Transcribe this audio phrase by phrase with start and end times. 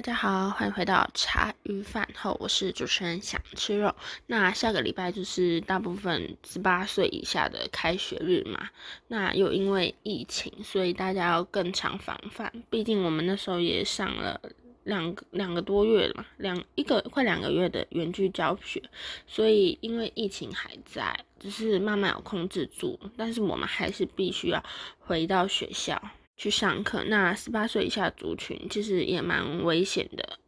[0.00, 3.94] 大家好，欢迎回到茶余饭后，我是主持人想吃肉。
[4.26, 8.70] 那下个礼拜就是大部分十八岁以下的开学日嘛，
[9.08, 12.50] 那又因为疫情，所以大家要更常防范。
[12.70, 14.40] 毕竟我们那时候也上了
[14.84, 18.82] 两个两个多月了嘛，两一个快两个月的远距教学，
[19.26, 24.64] 所以因为疫情还在，只是慢慢有控制住，但是我们还是必须要
[24.98, 26.02] 回到学校。
[26.40, 30.38] 去上课，那十八岁以下族群其实也蛮危险的，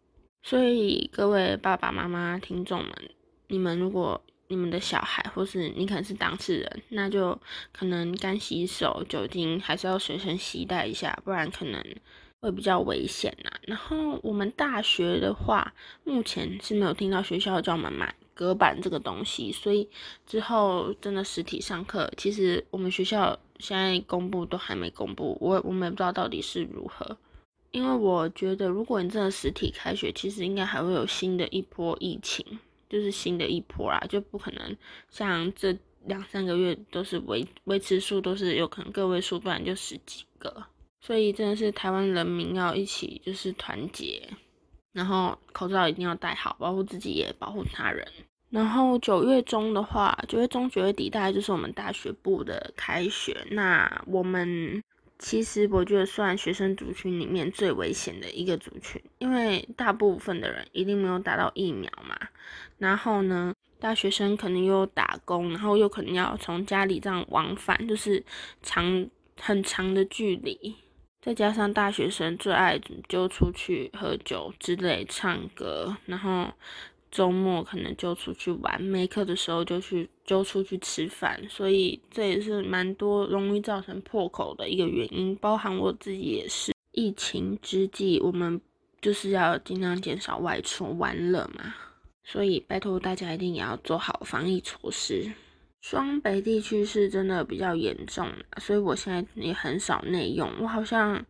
[0.43, 3.11] 所以各位爸爸妈妈、听众们，
[3.49, 7.39] 你们如果你们的小孩或是你可能是当事人，那就
[7.75, 11.85] 可能干洗手、酒精还是要随身携带一下，不然可能
[12.41, 13.51] 会比较危险呐。
[13.67, 15.75] 然后我们大学的话，
[16.05, 18.15] 目前是没有听到学校叫我们买。
[18.35, 19.87] 隔板这个东西，所以
[20.27, 27.17] 之后真的实体上课，其实我们学校现在公布都还没公布，我我们也不知道到底是如何。
[27.71, 32.45] 因为我觉得，如果你真的实体开学，其实应该还会有新的一波疫情，
[32.91, 34.77] 就是新的一波啦，就不可能
[35.09, 40.65] 像这两三个月都是维维持数都是有可能个位数，不然就十几个。
[41.01, 44.29] 所以真的是台湾人民要一起就是团结。
[44.93, 48.07] 然后口罩一定要戴好，保护自己也保护他人。
[48.53, 53.35] 然后九月中的话，九月中九月底大概就是我们大学部的开学。
[53.51, 54.85] 那我们
[55.19, 62.15] 其实我觉得算学生族群里面最危险的一个族群，因为大部分的人一定没有打到疫苗嘛。
[62.77, 68.23] 然后呢，大学生可能又打工，然后又可能要从家里这样往返，就是
[68.63, 69.09] 长
[69.41, 70.77] 很长的距离。
[71.23, 72.79] 再加上大学生最爱
[73.09, 76.51] 就出去喝酒之类、唱歌，然后
[77.13, 86.73] 周末可能就出去玩，没课的时候就去就出去吃饭，所以这也是蛮多容易造成破口的一个原因，包含我自己也是。
[86.95, 88.61] 疫情之际，我们
[89.01, 91.75] 就是要尽量减少外出玩乐嘛，
[92.23, 95.33] 所以拜托大家一定也要做好防疫措施。
[95.81, 100.49] 双北地区是真的比较严重，所以我现在也很少内用。
[100.61, 101.25] 我好像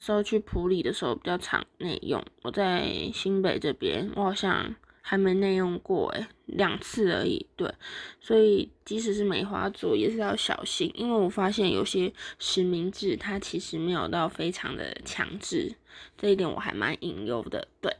[0.00, 2.20] 时候去普里的时候比较常内用。
[2.42, 7.46] 我在新北这边，我好像还没内用过，诶两次而已。
[7.54, 7.72] 对，
[8.20, 15.76] 所以即使是梅花座也是要小心，因为我发现有些实名制它其实没有到非常的强制，
[16.16, 17.68] 这一点我还蛮隐忧的。
[17.80, 17.94] 对。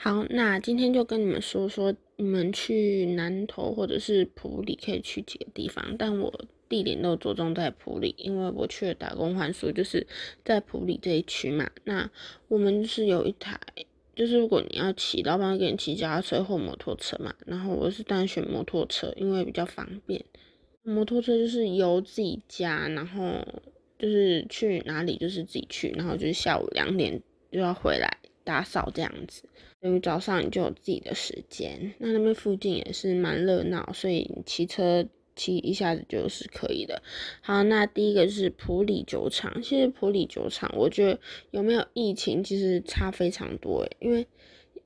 [0.00, 6.32] 好，那今天就跟你们说说，你们去南投或者是埔里可以去几个地方，但我
[6.68, 10.06] 地点都着重在埔里，因为我去了打工换宿，就是
[10.44, 11.70] 在埔里这一区嘛。
[11.84, 12.10] 那
[12.48, 13.58] 我们是有一台，
[14.14, 17.34] 就是如果你要骑，老板会给你骑脚踏车或摩托车嘛。
[17.46, 20.24] 然后我是单选摩托车，因为比较方便。
[20.82, 23.46] 摩托车就是由自己家，然后
[23.98, 28.18] 就是去哪里就是自己去，然后就是下午两点就要回来。
[28.44, 29.42] 打扫这样子，
[29.78, 31.92] 等于早上你就有自己的时间。
[31.98, 35.06] 那那边附近也是蛮热闹，所以骑车
[35.38, 37.00] 骑一下子就是可以的。
[37.40, 39.62] 好，那第一个是普里酒厂。
[39.62, 41.18] 其实普里酒厂，我觉得
[41.52, 44.26] 有没有疫情其实差非常多诶，因为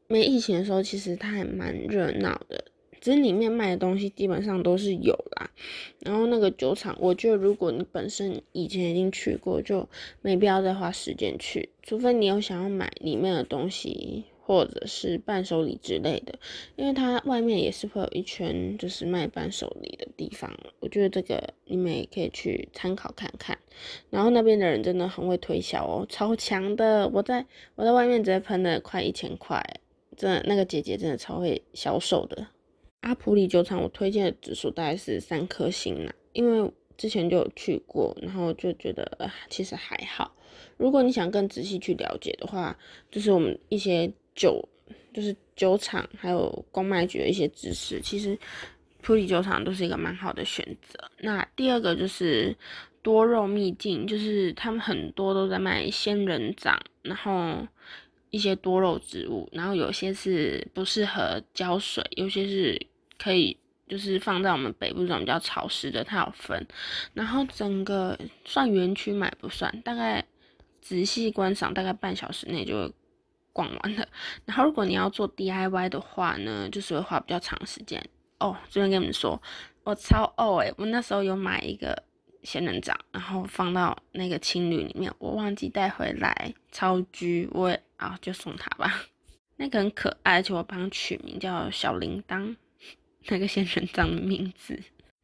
[0.06, 2.66] 没疫情的时候，其实它还蛮热闹的。
[3.00, 5.50] 只是里面卖的东西基本上都是有啦，
[5.98, 9.88] 然后那个酒厂，我觉得如果你本身以前已经去过，就
[10.20, 16.38] 没必要再花时间去，除非你有想要买里面的东西或者是伴手礼之类的，
[16.76, 23.58] 因为它外面也是会有一圈就是卖伴手礼的地方，我觉得这个你们也可以去参考看看。
[24.10, 27.46] 然后那边的人真的很会推销哦，超强的，我在
[27.76, 29.58] 我在外面直接喷了快一千块，
[30.18, 32.46] 真的那个姐姐真的超会销售的。
[33.00, 40.36] 阿普里酒厂，我推荐的指数大概是三颗星啦，因为之前就有去过，然后就觉得其实还好。
[40.76, 42.76] 如果你想更仔细去了解的话，
[43.10, 44.68] 就是我们一些酒，
[45.12, 48.38] 就是酒厂还有公卖局的一些知识，其实
[49.00, 51.10] 普里酒厂都是一个蛮好的选择。
[51.18, 52.56] 那第二个就是
[53.02, 57.66] 多肉秘境，就是他们很多都在卖仙人掌，然后。
[58.30, 62.86] 一些多肉植物，然后有些是不适合浇水，有些是。
[63.18, 63.56] 可以
[63.86, 66.66] 就是放在我们北部这种比较潮湿的，它有分。
[67.14, 70.24] 然后整个算园区买不算，大概
[70.80, 72.92] 仔细观赏大概半小时内就会
[73.52, 74.06] 逛完了。
[74.44, 78.04] 然后如果你要做 DIY 的话呢，就是会花比较长时间
[78.38, 78.56] 哦。
[78.70, 79.40] 这边跟你们说，
[79.84, 82.02] 我超哦诶，我那时候有买一个
[82.42, 89.04] 仙人掌，然后放到那个青旅里面，我忘记带回来，超居，我啊就送他吧。
[89.56, 92.56] 那个很可爱，而且我帮取名叫小铃铛。
[93.28, 94.76] 那个仙人掌的名字，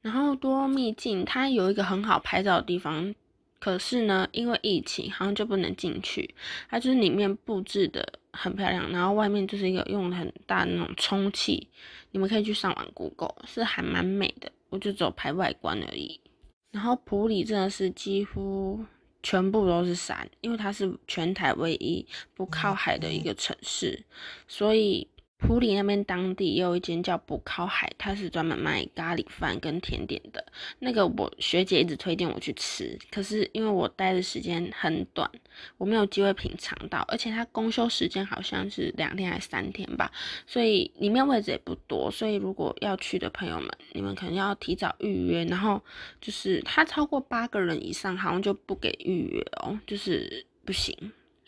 [0.03, 3.13] 然后多秘境，它有一个很好拍照的地方，
[3.59, 6.33] 可是呢，因为疫情好像就不能进去。
[6.71, 11.69] 它就是里面布置的很漂亮，然后外面就是一个用很大的那种充气，
[12.13, 14.51] 你们可以去上网 Google，是还蛮美的。
[14.69, 16.21] 我就只有拍外观而已。
[16.71, 18.85] 然后普里真的是几乎
[19.23, 24.05] 全部都是山，因为它是全台唯一不靠海的一个城市，
[24.47, 25.09] 所以。
[25.39, 30.45] 普里那边当地也有一间叫不靠海，它是专门卖咖喱饭跟甜点的。
[30.81, 35.31] 那个我学姐一直推荐我去吃，可是因为我待的时间很短，
[35.77, 37.05] 我没有机会品尝到。
[37.09, 40.11] 而且它公休时间好像是两天还是三天吧，
[40.47, 42.11] 所以里面位置也不多。
[42.11, 45.45] 所以如果要去的朋友们，你们可能要提早预约。
[45.45, 45.81] 然后
[46.21, 50.95] 就是它超过八个人以上，好像就不给预约哦，就是不行。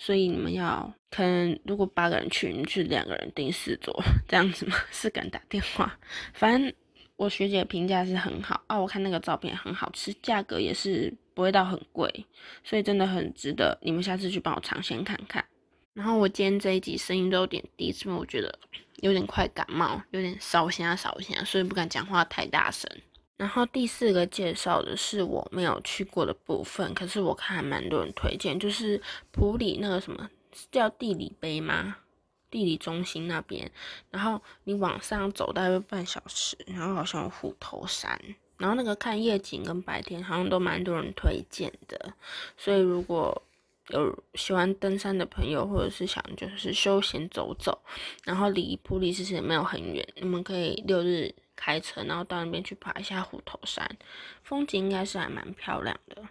[0.03, 3.95] 所以你们要可能，如果八个人去，你去两个人订四桌
[4.27, 4.75] 这样子吗？
[4.91, 5.95] 是敢打电话？
[6.33, 6.73] 反正
[7.17, 12.25] 我学姐评价是很好啊，我看那个照片很好吃，价格也是不会到很贵，
[12.65, 13.79] 所以真的很值得。
[13.83, 15.45] 你们下次去帮我尝鲜看看。
[15.93, 18.59] 然后我今天这一集声音都有点低，是因为我觉得
[19.03, 22.91] 有点快感冒，有点烧心啊烧心，所以不敢讲话太大声。
[23.41, 29.01] 然后第四个介绍的是我没有去过的部分，可是我看还蛮多人推荐，就是
[29.31, 30.29] 普里那个什么
[30.71, 31.97] 叫地理碑吗？
[32.51, 33.71] 地理中心那边，
[34.11, 38.21] 然后你往上走大概半小时，然后好像虎头山，
[38.59, 42.13] 然后那个看夜景跟白天好像都蛮多人推荐的，
[42.59, 43.43] 所以如果
[43.89, 47.79] 有喜欢登山的朋友，或者是想就是休闲走走，
[48.25, 51.35] 然后离普里其实也没有很远，你们可以六日。
[51.61, 53.87] 开车，然后到那边去爬一下虎头山，
[54.43, 56.23] 风景应该是还蛮漂亮的。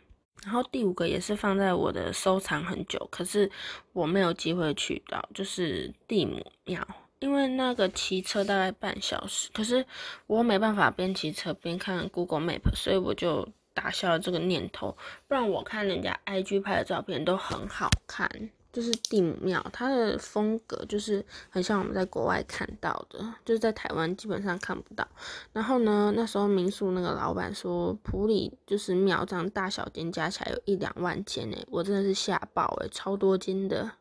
[0.44, 3.50] 然后第五个也是放在我的收藏很久，可是
[3.94, 6.88] 我没有机会去到，就是地母庙，
[7.20, 9.86] 因为那个骑车大概半小时，可是
[10.26, 14.98] 我没办法边骑车边看 Google Map，所以我就打消了这个念头。
[15.28, 18.50] 不然我看人家 IG 拍的照片都很好看。
[18.72, 25.08] 就是地母庙，它的风格就是很像我们在国外看到的，就是在台湾基本上看不到。
[25.54, 33.92] 然后呢，那时候民宿那个老板说，普里就是庙这样大小间加起来有一两万间诶，我真的是吓爆诶，超多间的。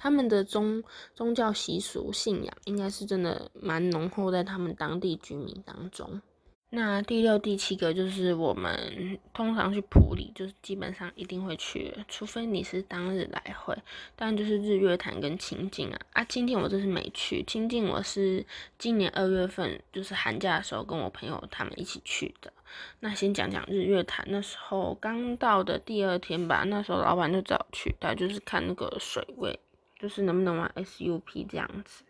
[0.00, 6.22] 他们的宗宗教习俗信仰应该是真的蛮浓厚在他们当地居民当中。
[6.70, 13.74] 那第六、第七个就是我们通常去普里，就是基本上一定会去，除非你是当日来回。
[14.14, 18.44] 但就是日月潭跟清境啊，啊，清境我真是没去，清境我是
[18.78, 22.52] 今年二月份就是寒假的时候跟我朋友他们一起去的。
[23.00, 29.58] 那先讲讲日月潭，那时候刚到的第二天吧，那时候老板就找我去，他就是看那个水位。
[29.98, 32.04] 就是能不能玩 SUP 这样子，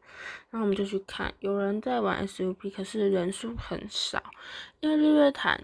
[0.51, 4.23] 然后我们就去看，有人在玩 SUP，可是人数很少。
[4.81, 5.59] 因为日月潭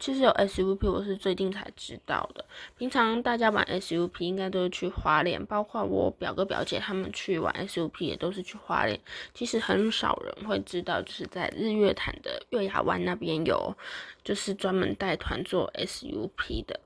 [0.00, 2.44] 其实有 SUP，我是最近才知道的。
[2.78, 8.98] 平常大家玩 SUP 应该都是去花莲，包括我表哥表姐他们去玩 SUP 也都是去花莲。
[9.34, 13.76] 其实很少人会知道，就是在日月潭的月牙湾那边有，
[14.24, 16.80] 就是专门带团做 SUP 的。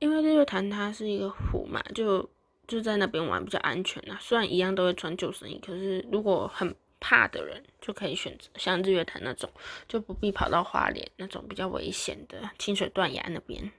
[0.00, 2.28] 因为日月潭它是一个湖嘛，就。
[2.68, 9.48] 就在那边玩比较安全啊，虽然一样都会穿救生衣，可是如果很怕的人就可以选择像日月潭那种，
[9.88, 13.72] 就不必跑到花莲那种比较危险的清水断崖那边。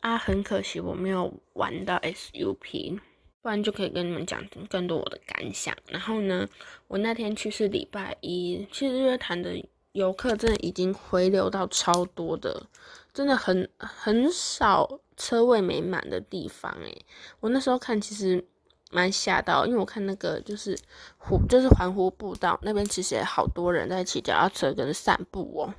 [0.00, 2.98] 啊，很可惜我没有玩到 SUP，
[3.42, 5.76] 不然就可以跟你们讲更多我的感想。
[5.88, 6.48] 然后呢，
[6.88, 9.62] 我那天去是礼拜一，其实日月潭的
[9.92, 12.66] 游客真的已经回流到超多的，
[13.14, 15.00] 真的很很少。
[15.16, 17.04] 车位没满的地方，诶，
[17.40, 18.42] 我那时候看其实
[18.90, 20.74] 蛮吓到，因为我看那个就是
[21.18, 25.74] 湖，就是环湖步道那边，其实也好多人在骑脚踏车跟散步哦，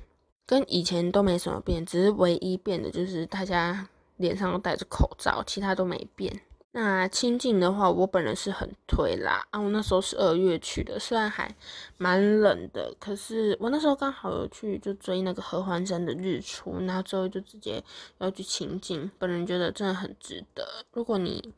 [0.46, 6.40] 跟以前都没什么变，只是唯一变的就是大家脸上都戴着口罩，其他都没变。
[6.74, 9.60] 那清境的话，我本人是很推啦啊！
[9.60, 11.54] 我那时候是二月去的，虽然还
[11.98, 17.84] 蛮冷的，可是我那时候刚好有去就追那个合欢山的日出，然后之后就直接
[18.20, 20.66] 要去清境，本人觉得真的很值得。
[20.92, 21.52] 如果你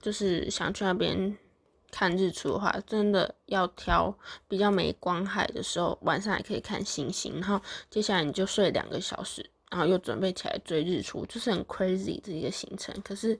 [0.00, 1.36] 就是想去那边
[1.90, 7.60] 看日出的话，真的要挑比较没光害的时候，晚上还可以看星星，然后
[7.90, 12.94] 接下来你就睡两个小时，然后又准备起来追日出，就是很 crazy 的一个行程。
[13.02, 13.36] 可是。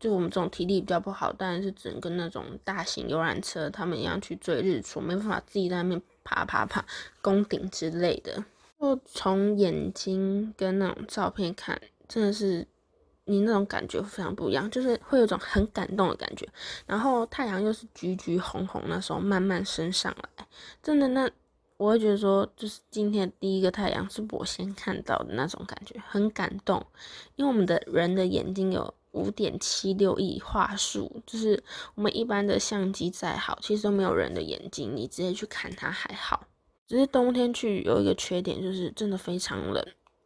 [0.00, 6.84] 就我们这种体力比较不好，当然是只能跟那种大型游览车他们一样去追日出，没办法自己在那边爬爬爬
[7.22, 8.44] 攻顶之类的。
[8.78, 12.66] 就从眼睛跟那种照片看，真的是
[13.24, 16.46] 你那种感觉非常不一样，就是会有种很感动的感觉。
[16.84, 20.46] 然后太阳又是橘橘红红，那时候慢慢升上来，
[20.82, 21.30] 真的那
[21.78, 26.84] 我会觉得说，就是今天第一个太阳是我先看到的那种感觉，很感动。
[27.36, 28.92] 因为我们的人的眼睛有。
[29.14, 31.60] 五点七六亿画素，就是
[31.94, 36.46] 我们一般的相机再好，其实都没有人的眼睛，你直接去看它还好。
[36.86, 39.82] 只是冬天去有一个缺点，就是真的非常冷，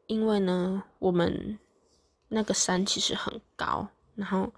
[0.07, 1.59] 因为呢，我们
[2.29, 4.53] 那个山其实很高，然后。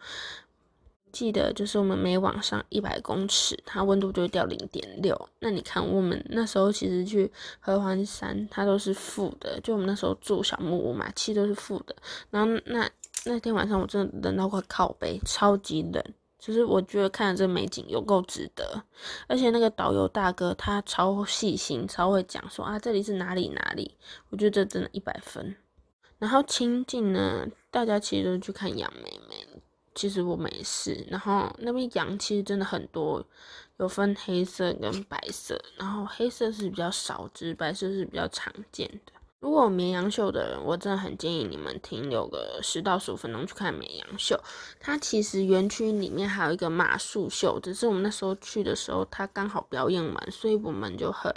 [1.12, 5.28] 记得就是我们每往上一百公尺，它温度就会掉零点六。
[5.40, 9.60] 那你看我们那时候其实去合欢山，它都是负的。
[9.60, 11.96] 就我们那时候住小木屋嘛，气都是负的。
[12.30, 12.88] 然后那
[13.24, 16.02] 那天晚上我真的冷到快靠背，超级冷。
[16.38, 18.82] 就是我觉得看了这美景有够值得，
[19.26, 23.94] 而且那个导游大哥他超细心，超会讲说啊这里是哪里哪里。
[24.30, 25.54] 我觉得这真的一百分。
[26.18, 29.46] 然后清境呢，大家其实都去看杨妹妹。
[29.94, 33.22] 其实我没事，然后那边羊其实真的很多，
[33.76, 39.12] 有分黑色跟白色，然后黑色是比较少只，白色是比较常见的。
[39.40, 44.38] 如果绵羊秀的人，我真的很建议你们停留个十到十五分钟去看绵羊秀。
[44.78, 51.34] 它其实园区里面还有一个马术秀，只是我们那时候去的时候，它刚好表演完，所以我们就很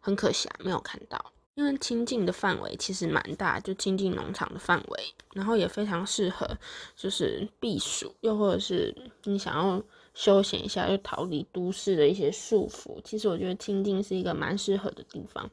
[0.00, 1.32] 很可惜啊，没有看到。
[1.54, 6.46] 因为清境的范围其实蛮大，就清境农场的范围，然后也非常适合
[6.94, 8.94] 就是避暑，又或者是
[9.24, 9.82] 你想要
[10.14, 13.00] 休闲一下，又逃离都市的一些束缚。
[13.02, 15.50] 其实我觉得清境是一个蛮适合的地方，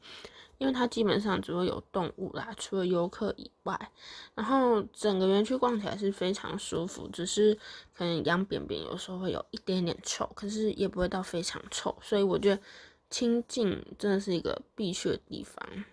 [0.58, 3.90] 因为它基本上只会有动物啦，除了游客以外，
[4.34, 7.56] 然后整个园区逛起来是非常舒服，只是
[7.94, 12.62] 可能羊便便有时候会有一点点臭，可是也不会到非常臭，所以我觉得
[13.08, 15.84] 清境真的是一个必去的地方。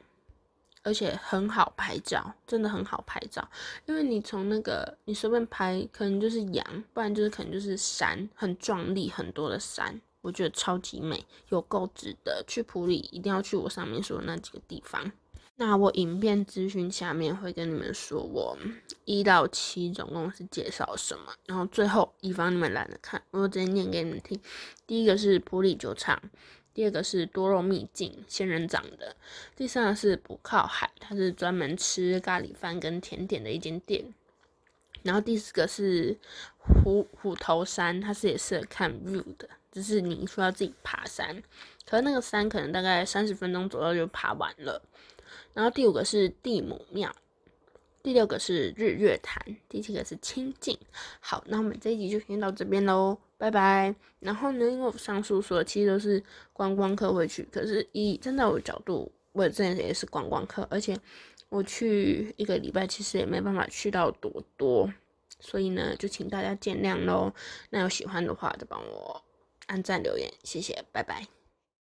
[0.87, 3.49] 而且很好拍照，真的很好拍照，
[3.87, 12.43] 因为你从那个你随便拍，可能就是羊，不然就是可能就是山，很壮丽，很多的山，我觉得超级美，有够值得。
[12.47, 15.11] 去普里一定要去我上面说的那几个地方。
[15.57, 18.57] 那我影片资讯下面会跟你们说，我
[19.05, 24.39] 一到七总共是介绍什么，然后最后以防你们懒得看，我直接念给你们听。
[24.87, 26.21] 第一个是普里酒厂。
[26.73, 29.15] 第二个是多肉秘境，仙人掌的。
[29.55, 34.13] 第三个是不靠海，它是专门吃咖喱饭跟甜点的一间店。
[35.03, 36.17] 然后第四个是
[36.57, 41.43] 虎虎头山，它是也适合看 view 的，只是你需要自己爬山，
[41.85, 44.81] 可是那个山可能大概三十分钟左右就爬完了。
[45.53, 47.13] 然后第五个是地母庙，
[48.01, 50.79] 第六个是日月潭，第七个是清境。
[51.19, 53.17] 好，那我们这一集就先到这边喽。
[53.37, 53.93] 拜拜。
[54.21, 60.97] 然后呢，因为我上述说其实都是观光客会去，可是以站在我的角度，我这也是观光客，而且
[61.49, 64.89] 我去一个礼拜，其实也没办法去到多多，
[65.41, 67.33] 所以呢，就请大家见谅喽。
[67.71, 69.21] 那有喜欢的话，就帮我
[69.67, 71.27] 按赞留言，谢谢，拜拜。